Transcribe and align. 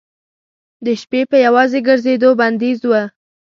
د 0.85 0.87
شپې 1.01 1.21
په 1.29 1.37
یوازې 1.45 1.79
ګرځېدو 1.87 2.29
بندیز 2.39 2.79
و. 2.85 2.91